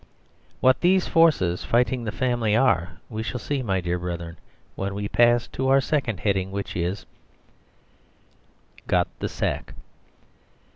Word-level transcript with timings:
What 0.61 0.81
these 0.81 1.07
forces 1.07 1.63
fighting 1.63 2.03
the 2.05 2.11
family 2.11 2.55
are 2.55 2.99
we 3.07 3.21
shall 3.21 3.37
see, 3.39 3.61
my 3.61 3.81
dear 3.81 3.99
brethren, 3.99 4.37
when 4.73 4.95
we 4.95 5.07
pass 5.07 5.47
to 5.49 5.67
our 5.69 5.79
second 5.79 6.21
heading; 6.21 6.49
which 6.51 6.75
is: 6.75 7.05
2. 8.87 8.95
_Got 8.95 9.05
the 9.19 9.29
Sack. 9.29 9.75